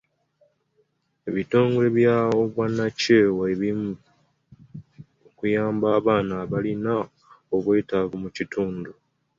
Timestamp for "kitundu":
8.35-8.91